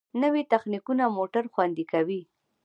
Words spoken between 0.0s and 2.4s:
نوې تخنیکونه موټر خوندي کوي.